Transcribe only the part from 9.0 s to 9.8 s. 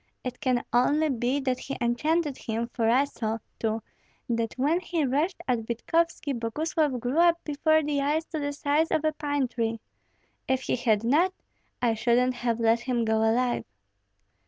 a pine tree.